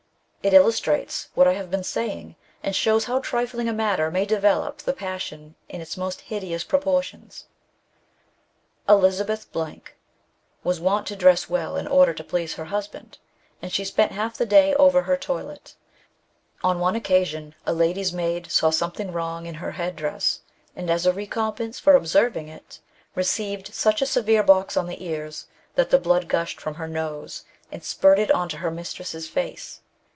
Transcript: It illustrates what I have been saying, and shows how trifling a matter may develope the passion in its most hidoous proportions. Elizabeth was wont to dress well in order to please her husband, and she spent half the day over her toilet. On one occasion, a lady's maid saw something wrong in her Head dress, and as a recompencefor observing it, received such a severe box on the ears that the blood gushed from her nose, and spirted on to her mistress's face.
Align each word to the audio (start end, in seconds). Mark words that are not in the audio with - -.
It 0.43 0.55
illustrates 0.55 1.29
what 1.35 1.47
I 1.47 1.53
have 1.53 1.69
been 1.69 1.83
saying, 1.83 2.35
and 2.63 2.75
shows 2.75 3.05
how 3.05 3.19
trifling 3.19 3.69
a 3.69 3.73
matter 3.73 4.09
may 4.09 4.25
develope 4.25 4.79
the 4.79 4.91
passion 4.91 5.53
in 5.69 5.81
its 5.81 5.97
most 5.97 6.19
hidoous 6.31 6.63
proportions. 6.67 7.45
Elizabeth 8.89 9.45
was 10.63 10.79
wont 10.79 11.05
to 11.05 11.15
dress 11.15 11.47
well 11.47 11.77
in 11.77 11.85
order 11.85 12.11
to 12.15 12.23
please 12.23 12.55
her 12.55 12.65
husband, 12.65 13.19
and 13.61 13.71
she 13.71 13.85
spent 13.85 14.13
half 14.13 14.35
the 14.35 14.47
day 14.47 14.73
over 14.73 15.03
her 15.03 15.15
toilet. 15.15 15.75
On 16.63 16.79
one 16.79 16.95
occasion, 16.95 17.53
a 17.67 17.71
lady's 17.71 18.11
maid 18.11 18.49
saw 18.51 18.71
something 18.71 19.11
wrong 19.13 19.45
in 19.45 19.53
her 19.53 19.73
Head 19.73 19.95
dress, 19.95 20.39
and 20.75 20.89
as 20.89 21.05
a 21.05 21.13
recompencefor 21.13 21.95
observing 21.95 22.47
it, 22.47 22.79
received 23.13 23.75
such 23.75 24.01
a 24.01 24.07
severe 24.07 24.41
box 24.41 24.75
on 24.75 24.87
the 24.87 25.05
ears 25.05 25.45
that 25.75 25.91
the 25.91 25.99
blood 25.99 26.27
gushed 26.27 26.59
from 26.59 26.73
her 26.73 26.87
nose, 26.87 27.43
and 27.71 27.83
spirted 27.83 28.31
on 28.31 28.49
to 28.49 28.57
her 28.57 28.71
mistress's 28.71 29.27
face. 29.29 29.81